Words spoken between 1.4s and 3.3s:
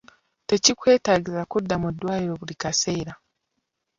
kudda mu ddwaliro buli kiseera.